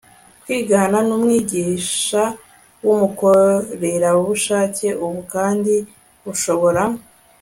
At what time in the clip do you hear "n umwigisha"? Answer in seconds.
1.07-2.23